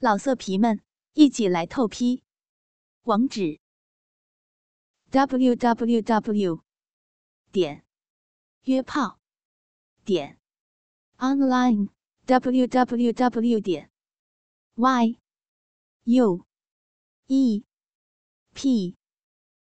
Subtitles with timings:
[0.00, 0.80] 老色皮们，
[1.14, 2.22] 一起来透批！
[3.02, 3.58] 网址
[5.10, 6.62] ：w w w
[7.50, 7.84] 点
[8.62, 9.18] 约炮
[10.04, 10.38] 点
[11.16, 11.88] online
[12.26, 13.90] w w w 点
[14.76, 15.18] y
[16.04, 16.46] u
[17.26, 17.64] e
[18.54, 18.96] p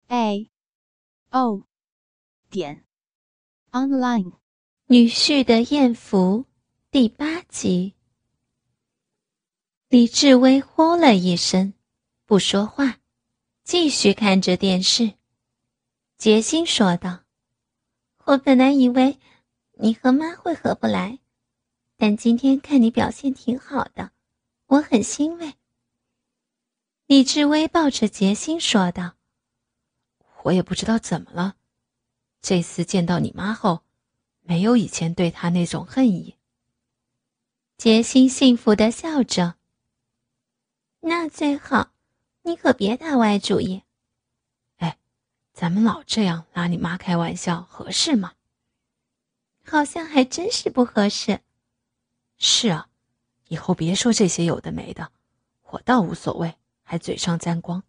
[0.09, 0.51] a
[1.31, 1.63] o
[2.51, 2.85] 点
[3.71, 4.33] online。
[4.87, 6.47] 女婿的艳福
[6.91, 7.96] 第八集。
[9.89, 11.73] 李志威呼了一声，
[12.24, 12.98] 不说话，
[13.62, 15.12] 继续看着电视。
[16.19, 17.20] 杰心说道
[18.27, 19.16] ：“我本来以为
[19.75, 21.20] 你和妈会合不来，
[21.97, 24.11] 但今天看你表现挺好的，
[24.66, 25.55] 我很欣慰。”
[27.06, 29.14] 李志威抱着杰心说道
[30.42, 31.55] ：“我也不知道怎么了，
[32.42, 33.84] 这次见到你妈后，
[34.41, 36.34] 没有以前对她那种恨意。”
[37.78, 39.55] 杰心幸福的笑着。
[41.09, 41.92] 那最好，
[42.42, 43.84] 你可别打歪主意。
[44.78, 44.98] 哎，
[45.53, 48.33] 咱们老这样拿你妈开玩笑，合适吗？
[49.64, 51.42] 好像还真是不合适。
[52.39, 52.89] 是啊，
[53.47, 55.12] 以后别说这些有的没的，
[55.70, 57.84] 我倒无所谓，还嘴上沾光，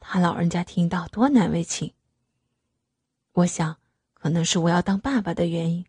[0.00, 1.94] 他老人家听到多难为情。
[3.34, 3.76] 我想，
[4.12, 5.86] 可能是我要当爸爸的原因，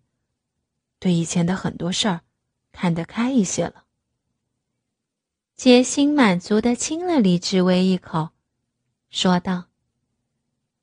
[1.00, 2.22] 对以前的很多事儿
[2.72, 3.85] 看得开一些了。
[5.56, 8.30] 杰心满足的亲了李志威一口，
[9.10, 9.68] 说道：“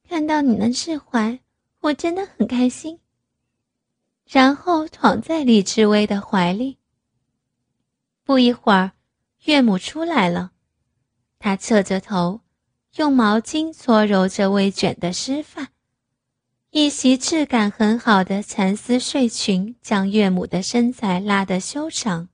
[0.09, 1.41] 看到你能释怀，
[1.81, 2.98] 我真的很开心。”
[4.27, 6.78] 然后躺在李志威的怀里。
[8.25, 8.93] 不一会儿，
[9.45, 10.53] 岳母出来了，
[11.39, 12.41] 她侧着头，
[12.97, 15.69] 用毛巾搓揉着微卷的湿发，
[16.70, 22.31] 一袭质感很好的蚕丝睡裙将岳母的身材拉得修长。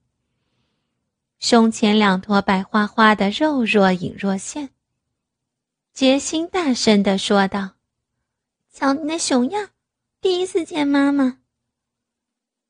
[1.39, 4.69] 胸前两坨白花花的肉若隐若现。
[5.93, 7.71] 杰心大声的说道
[8.71, 9.69] ：“瞧你那熊样，
[10.21, 11.39] 第一次见妈妈。”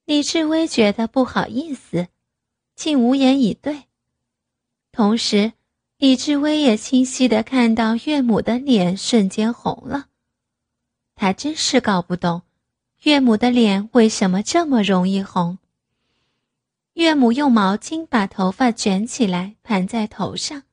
[0.06, 2.08] 李志威觉得不好意思，
[2.76, 3.84] 竟无言以对。
[4.92, 5.54] 同时，
[5.98, 10.08] 李志威也清晰的看到岳母的脸瞬间红了。
[11.16, 12.42] 他真是搞不懂，
[13.02, 15.59] 岳母的脸为什么这么容易红。
[17.00, 20.64] 岳母用毛巾把头发卷起来盘在头上，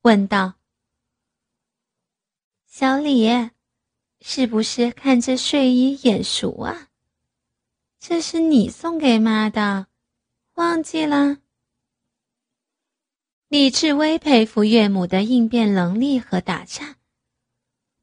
[0.00, 0.54] 问道
[2.66, 3.28] ：“小李，
[4.20, 6.88] 是不是看这睡衣眼熟啊？
[8.00, 9.86] 这是你送给妈的，
[10.54, 11.38] 忘记了？”
[13.46, 16.96] 李志威佩服岳母的应变能力和打岔，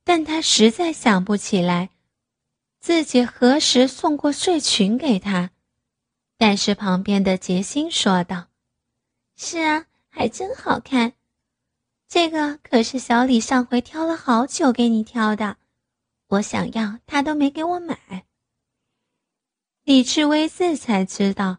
[0.06, 1.90] 但他实在想不起来
[2.80, 5.52] 自己何时送过睡裙给他。
[6.42, 8.48] 但是旁边的杰心说道
[9.36, 11.12] ：“是啊，还真好看。
[12.08, 15.58] 这个可是小李上回挑了好久给你挑的，
[16.30, 18.26] 我想要他都没给我买。”
[19.84, 21.58] 李志威自才知道，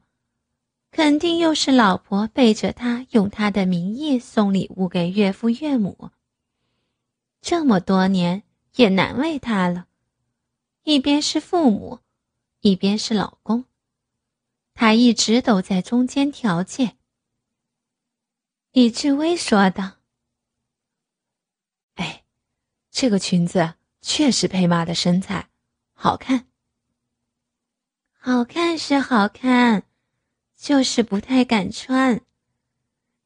[0.90, 6.10] 肯定又是老婆背着他用他的名义送礼物给岳父岳母。
[7.42, 8.44] 这么多年
[8.76, 9.88] 也难为他了，
[10.84, 11.98] 一边是父母，
[12.62, 13.66] 一边是老公。
[14.80, 16.96] 他一直都在中间调解。
[18.72, 19.98] 李志威说道
[21.96, 22.24] ：“哎，
[22.90, 25.50] 这个裙子确实配妈的身材，
[25.92, 26.46] 好看。
[28.18, 29.82] 好看是好看，
[30.56, 32.22] 就是不太敢穿。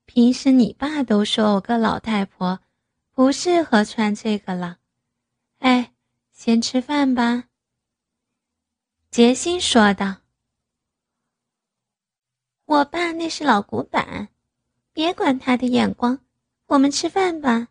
[0.06, 2.62] 平时你爸都说我个老太婆，
[3.12, 4.78] 不适合穿这个了。
[5.58, 5.94] 哎，
[6.32, 7.44] 先吃饭吧。”
[9.12, 10.23] 杰心说道。
[12.66, 14.28] 我爸那是老古板，
[14.94, 16.20] 别管他的眼光，
[16.66, 17.68] 我们吃饭吧。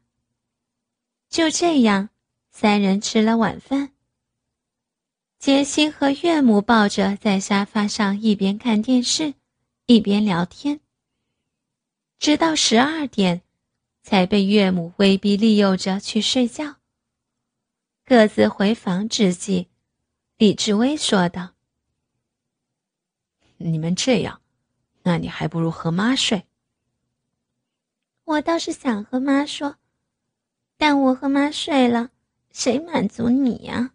[1.30, 2.10] 就这样，
[2.52, 3.94] 三人吃了晚饭。
[5.40, 9.34] 杰西和岳母抱着在沙发上一边看电视，
[9.88, 10.80] 一边聊天，
[12.20, 13.42] 直到十二点，
[14.04, 16.76] 才被岳母威逼利诱着去睡觉。
[18.06, 19.70] 各自回房之际，
[20.38, 21.56] 李志威说道
[23.58, 24.40] ：“你们这样。”
[25.04, 26.46] 那你还不如和妈睡。
[28.24, 29.76] 我倒是想和妈说，
[30.78, 32.10] 但我和妈睡了，
[32.52, 33.92] 谁满足你呀？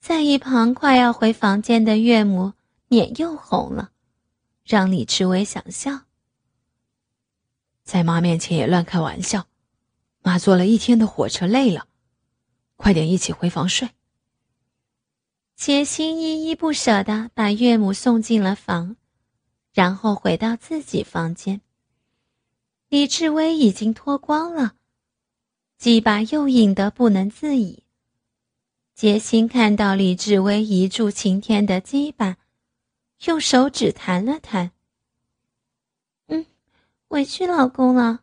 [0.00, 2.54] 在一旁快要回房间的岳母
[2.88, 3.90] 脸又红了，
[4.64, 6.02] 让李志伟想笑。
[7.82, 9.46] 在妈面前也乱开玩笑，
[10.22, 11.86] 妈坐了一天的火车累了，
[12.76, 13.90] 快点一起回房睡。
[15.56, 18.96] 杰心依依不舍的把岳母送进了房。
[19.76, 21.60] 然后回到自己房间。
[22.88, 24.74] 李志威已经脱光了，
[25.76, 27.82] 鸡巴又硬得不能自已。
[28.94, 32.38] 杰心看到李志威一柱擎天的鸡巴，
[33.26, 34.70] 用手指弹了弹。
[36.28, 36.46] 嗯，
[37.08, 38.20] 委屈老公了。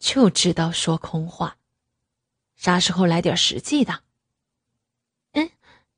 [0.00, 1.58] 就知道说空话，
[2.56, 4.02] 啥时候来点实际的？
[5.30, 5.48] 嗯，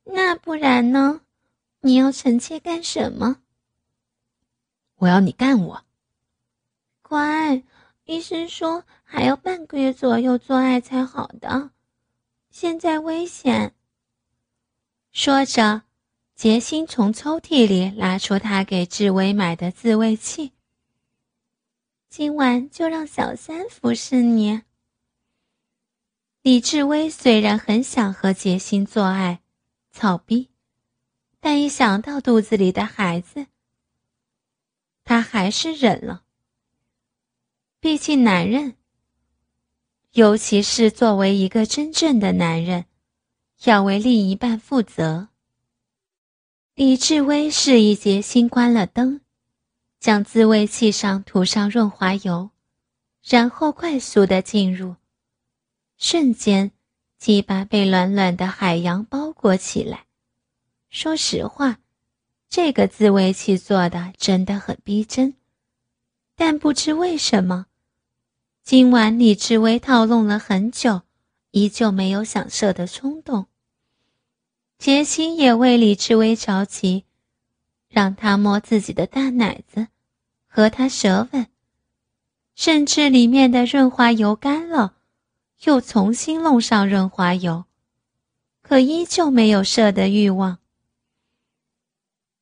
[0.05, 1.23] 那不然呢？
[1.81, 3.41] 你要臣妾干什么？
[4.97, 5.85] 我要你干我。
[7.03, 7.63] 乖，
[8.05, 11.71] 医生说还要半个月左右做爱才好的，
[12.51, 13.75] 现在危险。
[15.13, 15.83] 说着，
[16.35, 20.53] 杰心从抽屉里拿出他给志威买的自慰器。
[22.09, 24.63] 今晚就让小三服侍你。
[26.43, 29.41] 李志威虽然很想和杰心做爱，
[29.91, 30.49] 草逼，
[31.41, 33.47] 但一想到肚子里的孩子，
[35.07, 36.25] 他还是忍了。
[37.81, 38.75] 毕竟男人，
[40.13, 42.85] 尤其是作为一个真正的男人，
[43.65, 45.29] 要为另一半负责。
[46.75, 49.23] 李志威示意杰心关了灯。
[49.99, 52.51] 将自慰器上涂上润滑油，
[53.25, 54.97] 然后快速的进入。
[55.97, 56.71] 瞬间，
[57.19, 60.05] 鸡巴被暖暖的海洋包裹起来。
[60.91, 61.79] 说实话，
[62.49, 65.35] 这个自慰器做的真的很逼真。
[66.35, 67.67] 但不知为什么，
[68.63, 71.03] 今晚李志威套弄了很久，
[71.51, 73.47] 依旧没有想射的冲动。
[74.79, 77.05] 杰西也为李志威着急，
[77.89, 79.89] 让他摸自己的大奶子。
[80.49, 81.49] 和他舌吻，
[82.55, 84.95] 甚至里面的润滑油干了，
[85.65, 87.65] 又重新弄上润滑油，
[88.63, 90.59] 可依旧没有射的欲望。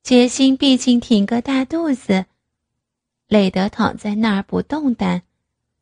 [0.04, 2.26] 杰心毕竟挺个大肚子，
[3.26, 5.22] 累得躺在那儿不动弹，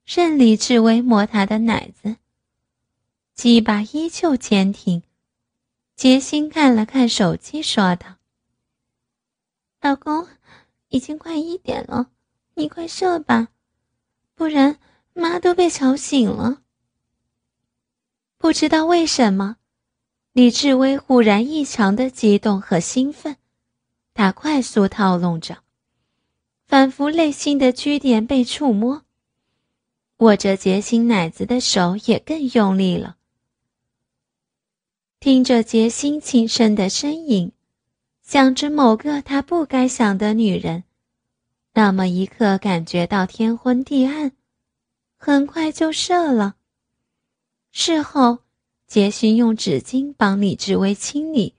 [0.04, 2.18] 任李志威摸他的奶子，
[3.34, 5.02] 鸡巴依旧坚挺。
[5.96, 8.18] 杰心看了看手机，说道
[9.82, 10.28] ：“老公，
[10.90, 12.08] 已经快一点了。”
[12.54, 13.48] 你快射吧，
[14.36, 14.78] 不然
[15.14, 16.62] 妈都被吵醒了。
[18.38, 19.56] 不知道为什么，
[20.32, 23.36] 李志威忽然异常的激动和兴奋，
[24.14, 25.58] 他快速套弄着，
[26.66, 29.02] 仿佛内心的据点被触摸，
[30.18, 33.16] 握着杰心奶子的手也更用力了。
[35.18, 37.52] 听着杰心轻声的呻吟，
[38.22, 40.84] 想着某个他不该想的女人。
[41.74, 44.32] 那么一刻，感觉到天昏地暗，
[45.16, 46.56] 很快就射了。
[47.70, 48.40] 事后，
[48.86, 51.54] 杰勋用纸巾帮李志威清理。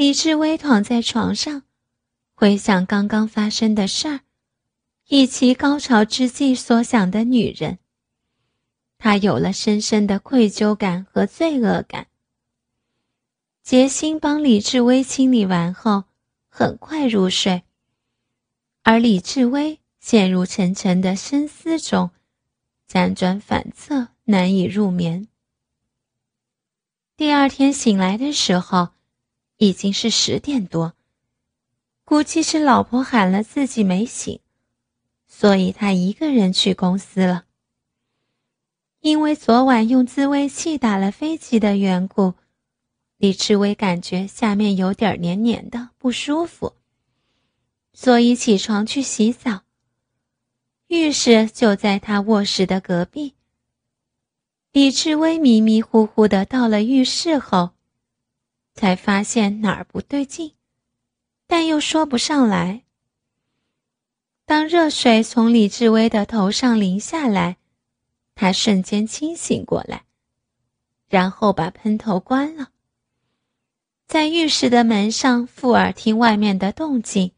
[0.00, 1.64] 李志威躺在床上，
[2.34, 4.20] 回想刚刚发生的事儿，
[5.08, 7.78] 以及高潮之际所想的女人，
[8.96, 12.06] 他有了深深的愧疚感和罪恶感。
[13.62, 16.04] 杰心帮李志威清理完后，
[16.48, 17.64] 很快入睡。
[18.82, 22.10] 而李志威陷入沉沉的深思中，
[22.88, 25.28] 辗转反侧，难以入眠。
[27.18, 28.94] 第二天醒来的时候，
[29.60, 30.94] 已经是十点多，
[32.06, 34.40] 估计是老婆喊了自己没醒，
[35.28, 37.44] 所以他一个人去公司了。
[39.00, 42.32] 因为昨晚用自慰器打了飞机的缘故，
[43.18, 46.72] 李志威感觉下面有点黏黏的，不舒服。
[47.92, 49.60] 所以起床去洗澡。
[50.86, 53.34] 浴室就在他卧室的隔壁。
[54.72, 57.72] 李志威迷迷糊糊的到了浴室后，
[58.74, 60.54] 才发现哪儿不对劲，
[61.46, 62.84] 但又说不上来。
[64.46, 67.58] 当热水从李志威的头上淋下来，
[68.34, 70.04] 他瞬间清醒过来，
[71.08, 72.70] 然后把喷头关了，
[74.06, 77.32] 在浴室的门上附耳听外面的动静。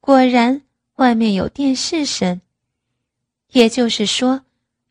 [0.00, 0.62] 果然，
[0.96, 2.40] 外面有电视声，
[3.50, 4.44] 也就是说，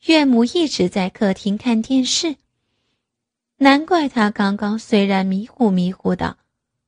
[0.07, 2.35] 岳母一直在客厅看电视。
[3.57, 6.37] 难怪他刚刚虽然迷糊迷糊的，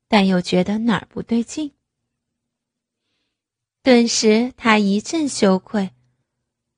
[0.07, 1.71] 但又觉得哪儿不对劲。
[3.81, 5.91] 顿时，他一阵羞愧，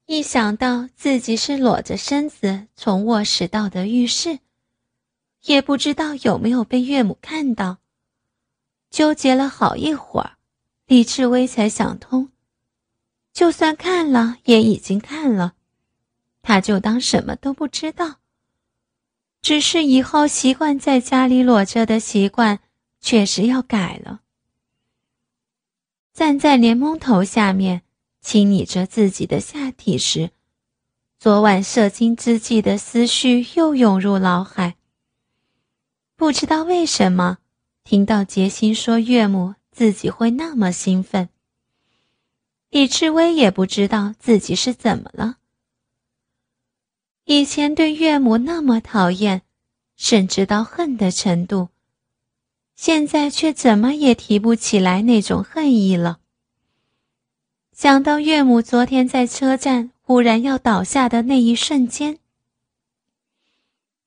[0.06, 4.40] 一想到自己是裸着身子从卧室到的浴室，
[5.46, 7.78] 也不知道有没有被岳母看到，
[8.92, 10.38] 纠结了好一会儿。
[10.86, 12.32] 李志威才想通，
[13.32, 15.56] 就算看了，也已经看了，
[16.44, 18.20] 他就当什么都不知道。
[19.42, 22.60] 只是以后习惯在家里裸着的习惯，
[23.00, 24.22] 确实要改了。
[26.14, 27.82] 站在莲蓬头下面，
[28.22, 30.32] 轻昵着自己的下体时，
[31.18, 34.76] 昨晚射精之际的思绪又涌入脑海。
[36.18, 37.38] 不知道为什么，
[37.86, 41.30] 听到杰心说岳母，自己会那么兴奋。
[42.70, 45.39] 李志威也不知道自己是怎么了。
[47.32, 49.44] 以前对岳母那么讨厌，
[49.96, 51.70] 甚至到恨的程度，
[52.76, 56.22] 现在却怎么也提不起来那种恨意了。
[57.72, 59.92] 想到岳母昨天在车站。
[60.02, 62.18] 忽然要倒下的那一瞬间，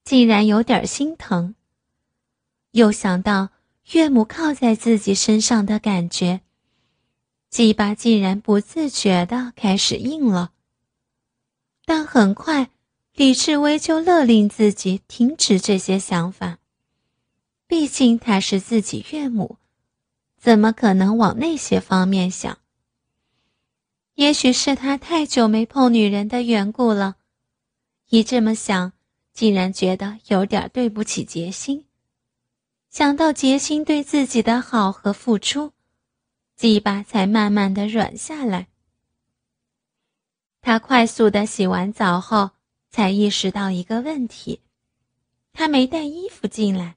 [0.02, 1.54] 竟然有点心疼。
[2.72, 3.50] 又想到
[3.92, 6.40] 岳母靠在自己身上的感觉，
[7.48, 10.50] 鸡巴竟然不自觉的开始硬了。
[11.84, 12.71] 但很快，
[13.14, 16.58] 李志威就勒令自己停止这些想法。
[17.66, 19.56] 毕竟他是自己岳母，
[20.38, 22.58] 怎么可能往那些方面想？
[24.14, 27.16] 也许是他太久没碰女人的缘故了，
[28.08, 28.92] 一这么想，
[29.32, 31.86] 竟然觉得有点对不起杰心。
[32.90, 35.72] 想到杰心对自己的好和付出，
[36.56, 38.68] 鸡巴才慢慢的软下来。
[40.60, 42.50] 他快速的洗完澡后，
[42.92, 44.60] 才意识到一个问题：
[45.54, 46.96] 他没带衣服进来，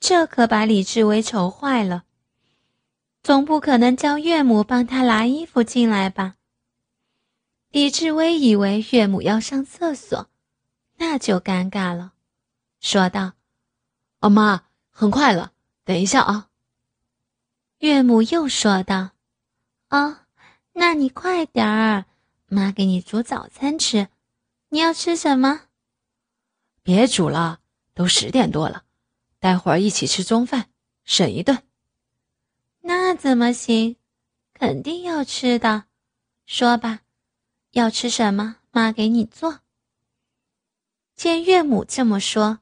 [0.00, 2.04] 这可把李志威愁坏了。
[3.22, 6.36] 总不可能叫岳母帮他拿衣服进来吧？
[7.70, 10.30] 李志威以为岳母要上厕所，
[10.96, 12.14] 那就尴尬了，
[12.80, 13.34] 说道
[14.20, 15.52] ：“哦，妈，很快了，
[15.84, 16.48] 等一下啊。”
[17.80, 19.10] 岳母又说道
[19.90, 20.20] ：“哦，
[20.72, 22.06] 那你快点儿，
[22.46, 24.08] 妈给你煮早餐吃。
[24.70, 25.62] 你要吃什么？
[26.82, 27.60] 别煮了，
[27.94, 28.84] 都十点多了，
[29.38, 30.70] 待会儿一起吃中饭，
[31.04, 31.62] 省一顿。”
[32.82, 33.96] 那怎么行？
[34.52, 35.84] 肯定要吃的，
[36.46, 37.00] 说吧，
[37.72, 38.56] 要吃什么？
[38.70, 39.60] 妈给你做。
[41.16, 42.60] 见岳母这么说，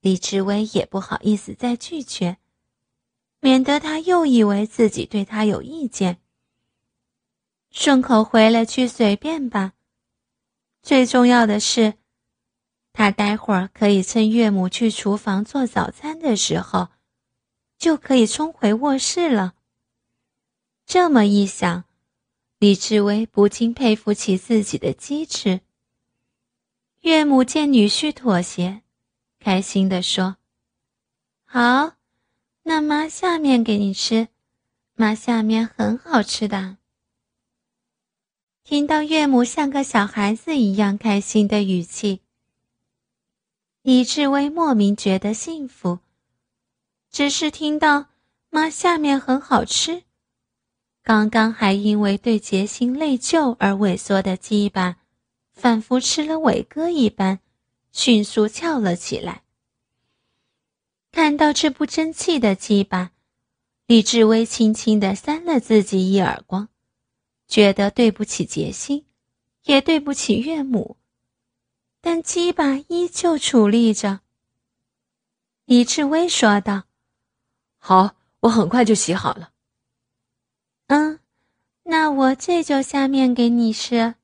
[0.00, 2.38] 李志威也不好意思再拒绝，
[3.40, 6.20] 免得他又以为自己对他有意见。
[7.70, 9.74] 顺口回了句：“随便吧。”
[10.82, 11.94] 最重要的是，
[12.92, 16.88] 他待会儿可以趁岳母去厨房做早餐的时候，
[17.78, 19.54] 就可以冲回卧室了。
[20.84, 21.84] 这么一想，
[22.58, 25.60] 李志威不禁佩服起自己的机智。
[27.02, 28.82] 岳母见女婿妥协，
[29.38, 30.36] 开心地说
[31.46, 31.92] ：“好，
[32.64, 34.28] 那妈下面给你吃，
[34.94, 36.78] 妈下面很好吃的。”
[38.64, 42.20] 听到岳母像个小孩子一样开心的语气，
[43.82, 45.98] 李志威莫名觉得幸福。
[47.10, 48.06] 只是听到
[48.50, 50.04] 妈下面很好吃。
[51.02, 54.98] 刚刚还因为对杰心内疚而萎缩的鸡巴，
[55.52, 57.40] 仿佛吃了伟哥一般，
[57.90, 59.42] 迅速翘了起来。
[61.10, 63.10] 看到这不争气的鸡巴，
[63.86, 66.68] 李志威轻轻地扇了自己一耳光，
[67.52, 69.04] 觉得对不起杰西，
[69.64, 70.96] 也对不起岳母，
[72.00, 74.20] 但鸡巴依旧矗立着。
[75.66, 76.84] 李志威说道
[77.76, 79.52] ：“好，我很快就洗好了。”
[80.88, 81.20] 嗯，
[81.82, 84.14] 那我这就下面给你吃。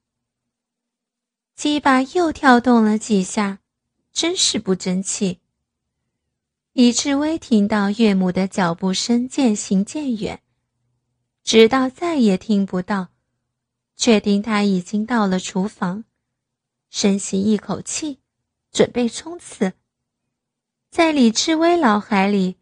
[1.55, 3.59] 鸡巴又跳动了几下，
[4.11, 5.41] 真是不争气。
[6.73, 10.41] 李志威听到岳母的脚步声渐行渐远，
[11.45, 13.09] 直到再也听不到，
[13.99, 16.05] 确定他已经到了厨房，
[16.89, 18.21] 深吸一口气，
[18.73, 19.75] 准备冲刺。
[20.89, 22.57] 在李志威脑海里，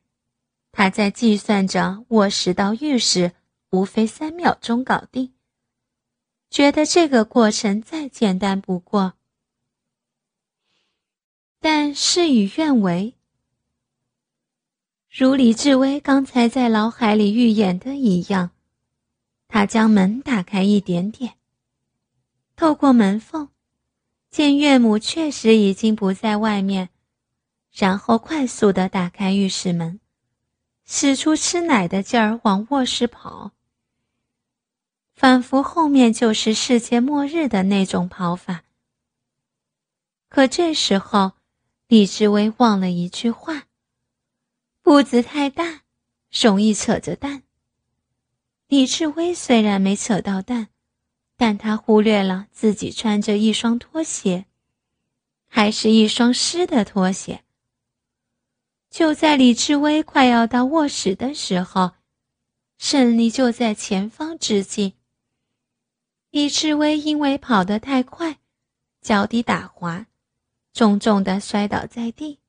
[0.72, 3.34] 他在计算着卧室到浴室。
[3.70, 5.34] 无非三秒钟搞定，
[6.48, 9.14] 觉得这个过程再简单不过。
[11.58, 13.14] 但事与愿违，
[15.10, 18.52] 如李志威刚才在脑海里预演的一样，
[19.48, 21.34] 他将门打开一点点，
[22.56, 23.48] 透过门缝，
[24.30, 26.90] 见岳母确实已经不在外面，
[27.72, 30.00] 然后快速的打开浴室门，
[30.84, 33.52] 使出吃奶的劲儿往卧室跑。
[35.14, 38.64] 仿佛后面就是世界末日的那种跑法。
[40.28, 41.32] 可这时候，
[41.88, 43.68] 李志威忘了一句话：
[44.82, 45.84] 步子太大，
[46.30, 47.44] 容易扯着蛋。
[48.68, 50.68] 李志威虽然没扯到蛋，
[51.36, 54.46] 但他忽略了自己穿着一双拖鞋，
[55.46, 57.44] 还是一双湿的拖鞋。
[58.90, 61.92] 就在李志威快要到卧室的时候，
[62.76, 64.94] 胜利就在前方之际。
[66.30, 68.38] 李志威因为跑得太快，
[69.00, 70.06] 脚底打滑，
[70.72, 72.40] 重重的摔倒在地。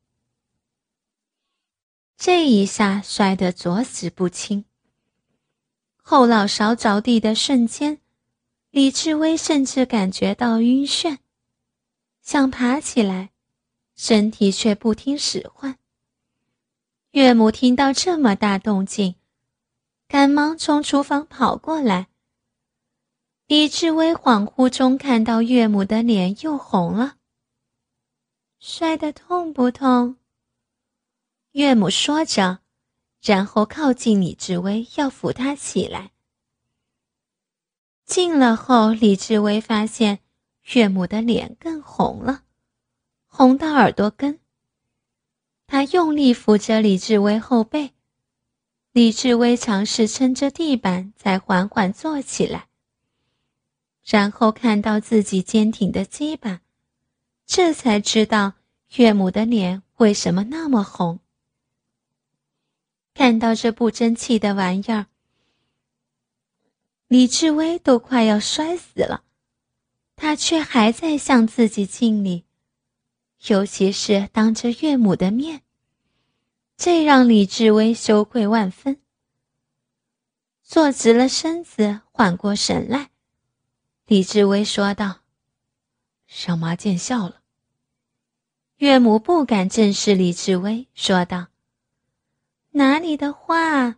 [2.18, 4.66] 这一下摔得左死不清。
[6.10, 8.00] 后脑勺着地的瞬间，
[8.72, 11.18] 李志威甚至感觉到晕眩，
[12.22, 13.32] 想爬起来，
[13.94, 15.78] 身体却不听使唤。
[17.12, 19.16] 岳母听到这么大动静，
[20.08, 22.08] 赶忙从厨房跑过来。
[23.48, 27.18] 李志威恍惚中看到岳母的脸又红了。
[28.62, 30.16] 摔得痛不痛？
[31.52, 32.60] 岳母说着，
[33.28, 36.12] 然后靠近李志威，要扶他起来。
[38.06, 40.20] 近了后，李志威发现
[40.72, 42.44] 岳母的脸更红了，
[43.26, 44.40] 红到耳朵根。
[45.66, 47.92] 他用力扶着李志威后背，
[48.94, 52.70] 李志威尝试撑着地板，才缓缓坐起来。
[54.06, 56.62] 然后看到自己坚挺的鸡巴，
[57.46, 58.54] 这才知道
[58.96, 61.20] 岳母的脸为什么那么红。
[63.18, 65.08] 看到这不争气的玩意儿，
[67.08, 69.24] 李志威都快要摔死了，
[70.16, 72.46] 他却还在向自己敬礼，
[73.48, 75.64] 尤其是当着岳母的面，
[76.78, 79.02] 这让李志威羞愧万分。
[80.62, 83.10] 坐直了身子，缓过神来，
[84.06, 85.22] 李志威说道
[86.46, 87.42] ：“让妈见笑了。”
[88.78, 91.48] 岳母不敢正视李志威，说道。
[92.78, 93.96] 哪里的话，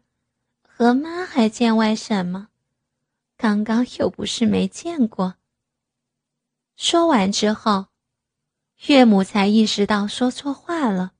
[0.61, 2.47] 和妈还见外什么？
[3.35, 5.35] 刚刚又不是没见过。
[6.77, 7.87] 说完之后，
[8.87, 11.11] 岳母才意识到说错话了，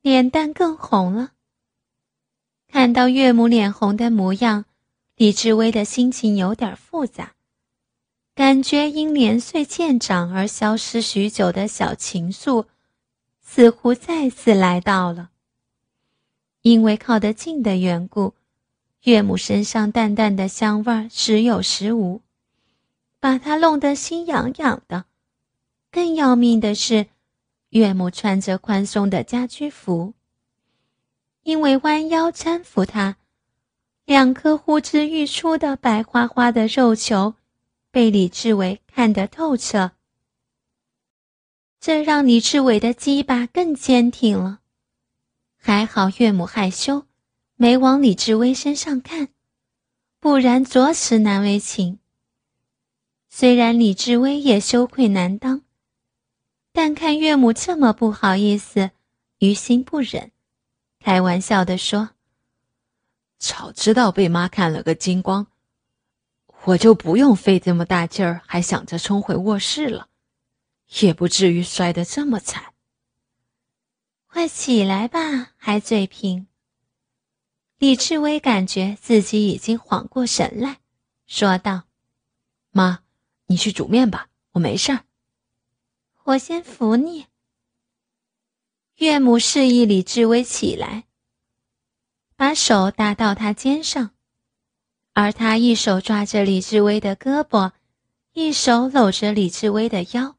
[0.00, 1.34] 脸蛋更红了。
[2.66, 4.64] 看到岳母脸红的模样，
[5.14, 7.36] 李志威的心情有点复杂，
[8.34, 12.66] 感觉因年岁渐长而消失许久的小情愫，
[13.40, 15.30] 似乎再次来到了。
[16.66, 18.34] 因为靠得近的缘故，
[19.04, 22.22] 岳母身上淡淡的香味时有时无，
[23.20, 25.04] 把他弄得心痒痒的。
[25.92, 27.06] 更要命的是，
[27.68, 30.14] 岳母穿着宽松的家居服，
[31.44, 33.16] 因为弯腰搀扶他，
[34.04, 37.34] 两颗呼之欲出的白花花的肉球
[37.92, 39.92] 被李志伟看得透彻，
[41.78, 44.58] 这让李志伟的鸡巴更坚挺了。
[45.56, 47.06] 还好岳母害羞，
[47.56, 49.28] 没往李志威身上看，
[50.20, 51.98] 不然着实难为情。
[53.28, 55.62] 虽然李志威也羞愧难当，
[56.72, 58.92] 但看岳母这么不好意思，
[59.38, 60.30] 于心不忍，
[61.00, 62.10] 开玩笑的说
[63.38, 65.48] ：“早知道被妈看了个精光，
[66.64, 70.08] 我就不用费这么大劲儿，还想着冲回卧室了，
[71.00, 72.72] 也不至于摔得这么惨。”
[74.36, 76.46] 快起来吧，还嘴贫。
[77.78, 80.80] 李志威感觉自己已经缓过神来，
[81.26, 81.84] 说道
[82.70, 83.02] ：“妈，
[83.46, 85.04] 你去煮面吧，我没事儿。
[86.24, 87.28] 我先扶你。”
[89.00, 91.04] 岳母示意李志威起来，
[92.36, 94.10] 把手搭到他肩上，
[95.14, 97.72] 而他一手抓着李志威的胳膊，
[98.34, 100.36] 一手搂着李志威的腰，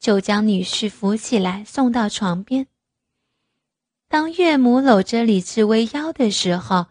[0.00, 2.66] 就将女婿扶起来，送到床边。
[4.12, 6.88] 当岳母搂着李志威腰的时候，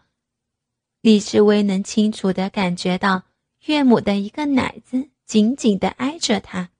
[1.00, 3.22] 李志威能清楚的感觉到
[3.66, 6.70] 岳母的一个奶子紧紧的挨着他。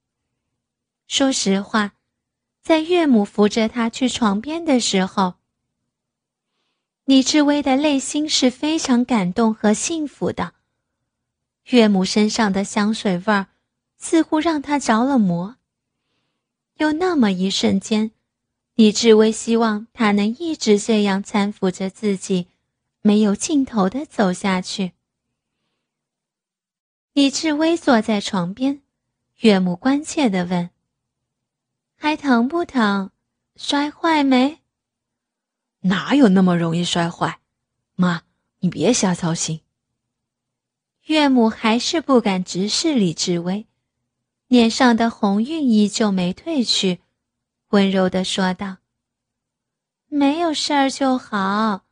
[1.06, 1.92] 说实话，
[2.60, 5.34] 在岳母扶着他去床边的时候，
[7.04, 10.54] 李志威的内心是非常感动和幸福的。
[11.66, 13.46] 岳母身上的香水味儿，
[13.96, 15.54] 似乎让他着了魔。
[16.78, 18.10] 有那么一瞬间。
[18.74, 22.48] 李志威希望他能一直这样搀扶着自己，
[23.02, 24.92] 没有尽头的走下去。
[27.12, 28.80] 李志威坐在床边，
[29.40, 30.70] 岳母关切的问
[31.96, 33.10] ：“还疼不疼？
[33.56, 34.60] 摔坏没
[35.84, 37.40] ？”“哪有那么容易摔坏
[37.94, 38.22] ？”“妈，
[38.60, 39.60] 你别瞎操心。”
[41.04, 43.66] 岳母还是不敢直视李志威，
[44.48, 47.00] 脸上的红晕依旧没褪去。
[47.72, 48.76] 温柔的说道
[50.08, 51.86] ：“没有事儿就好，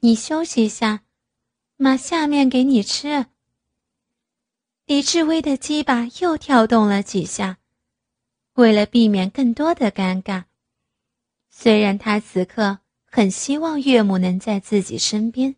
[0.00, 1.04] 你休息一下，
[1.76, 3.26] 妈下面给你吃。”
[4.86, 7.58] 李志威的鸡巴又跳动了几下，
[8.54, 10.44] 为了避免更多的尴尬，
[11.50, 15.56] 虽然他此刻很希望岳母能在自己身边，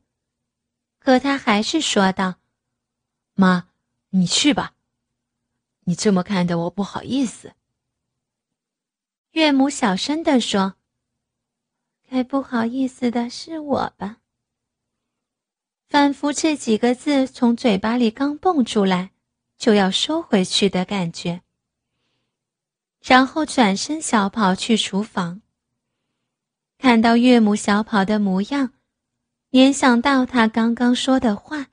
[0.99, 2.41] 可他还是说道
[3.35, 3.69] ：“妈，
[4.09, 4.75] 你去吧，
[5.85, 7.53] 你这么看的我不好意思。”
[9.33, 10.75] 岳母小声地说
[12.11, 14.19] ：“该不好意思的是我吧？”
[15.89, 19.13] 仿佛这几个字从嘴巴里刚蹦出来，
[19.57, 21.43] 就要收回去的感觉。
[23.01, 25.43] 然后转身小跑去厨房。
[26.79, 28.73] 看到岳母小跑的模样，
[29.51, 31.69] 联想到他刚刚说的话，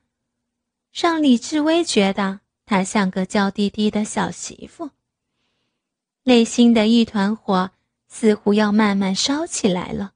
[0.94, 4.92] 让李志威觉得她像个娇滴滴的小媳妇。
[6.28, 7.72] 内心的一团火
[8.10, 10.12] 似乎要慢慢烧起来了。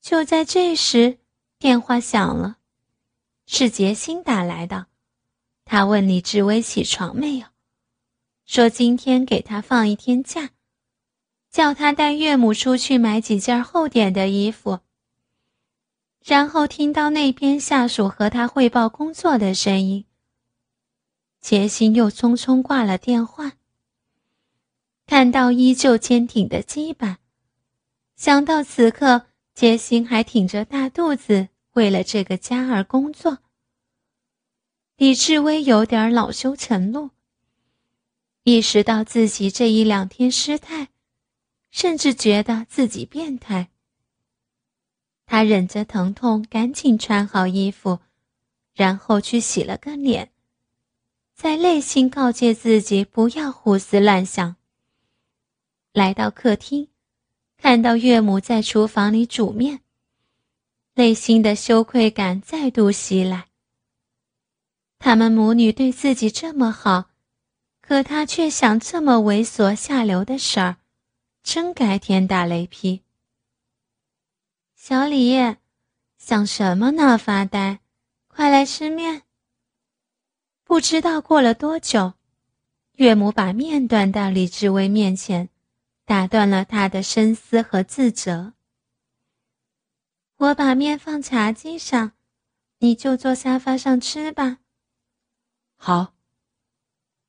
[0.00, 1.18] 就在这时，
[1.56, 2.56] 电话响了，
[3.46, 4.88] 是杰心打来的。
[5.64, 7.46] 他问李志威起床没有。
[8.44, 10.50] 说今天给他放一天假，
[11.48, 14.80] 叫他带岳母出去买几件厚点的衣服。
[16.24, 20.06] 然后听到那边下属和他汇报工作的声音，
[21.40, 23.52] 杰心又匆匆挂了电话。
[25.12, 27.18] 看到依旧坚挺的基板，
[28.16, 33.40] 想到此刻杰心还挺着大肚子为了这个家而工作，
[34.96, 37.10] 李志威有点恼羞成怒。
[38.44, 40.88] 意识到自己这一两天失态，
[41.70, 43.68] 甚至觉得自己变态。
[45.26, 47.98] 他忍着疼痛，赶紧穿好衣服，
[48.72, 50.32] 然后去洗了个脸，
[51.34, 54.56] 在内心告诫自己不要胡思乱想。
[55.92, 56.88] 来到客厅，
[57.56, 59.80] 看到岳母在厨房里煮面，
[60.94, 63.48] 内心的羞愧感再度袭来。
[64.98, 67.10] 他们母女对自己这么好。
[67.84, 70.76] 可他却想这么猥琐下流的事儿，
[71.42, 73.02] 真该天打雷劈。
[74.76, 75.56] 小李，
[76.16, 77.18] 想什么呢？
[77.18, 77.80] 发呆，
[78.28, 79.22] 快来吃面。
[80.62, 82.14] 不知道过了多久，
[82.92, 85.48] 岳母把面端到李志威面前，
[86.12, 88.52] 打断了他的深思和自责。
[90.36, 92.12] 我把面放茶几上，
[92.80, 94.58] 你就坐沙发上吃吧。
[95.74, 96.12] 好。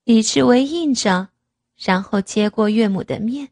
[0.03, 1.29] 李志威应着，
[1.77, 3.51] 然后接过岳母的面。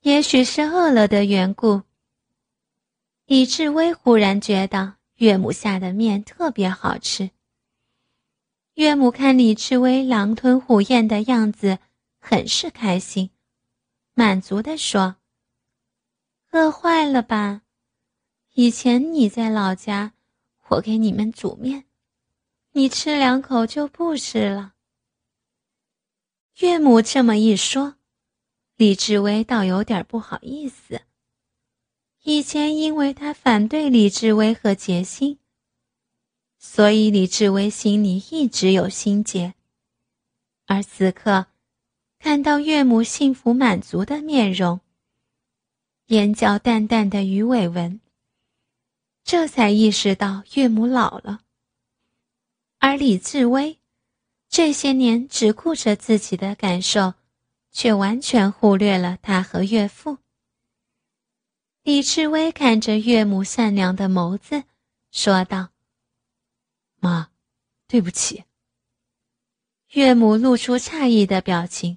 [0.00, 1.82] 也许是饿了的缘故，
[3.26, 7.30] 李志威忽然觉得岳母下的面特别好吃。
[8.74, 11.78] 岳母看李志威狼吞虎咽的样子，
[12.18, 13.30] 很是开心，
[14.14, 15.16] 满足地说
[16.52, 17.62] ：“饿坏了吧？
[18.54, 20.12] 以前你在老家，
[20.68, 21.84] 我给你们煮面，
[22.72, 24.74] 你吃两口就不吃了。”
[26.60, 27.96] 岳母这么一说，
[28.76, 31.00] 李志威倒有点不好意思。
[32.24, 35.38] 以前因为他反对李志威和杰心，
[36.58, 39.54] 所以李志威心里一直有心结。
[40.66, 41.46] 而此刻，
[42.22, 44.80] 看到岳母幸福满足的面容，
[46.06, 48.00] 眼角淡淡的鱼尾纹，
[49.24, 51.40] 这才意识到岳母老了。
[52.78, 53.80] 而李志威。
[54.48, 57.14] 这些年只顾着自己的感受，
[57.72, 60.18] 却完全忽略了他和岳父。
[61.82, 64.62] 李志威看着岳母善良的眸子，
[65.10, 65.70] 说道
[67.00, 67.30] ：“妈，
[67.88, 68.44] 对不起。”
[69.94, 71.96] 岳母露出诧异的表情：“